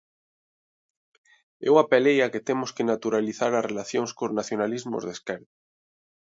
Eu 1.67 1.73
apelei 1.83 2.17
a 2.21 2.31
que 2.33 2.45
temos 2.49 2.69
que 2.75 2.87
naturalizar 2.91 3.51
as 3.55 3.67
relacións 3.69 4.11
cos 4.17 4.35
nacionalismos 4.39 5.01
de 5.03 5.11
esquerda. 5.17 5.51